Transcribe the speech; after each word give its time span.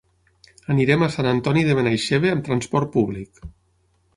Anirem 0.75 1.03
a 1.03 1.09
Sant 1.15 1.29
Antoni 1.33 1.63
de 1.67 1.75
Benaixeve 1.81 2.33
amb 2.33 2.47
transport 2.49 2.91
públic. 2.97 3.45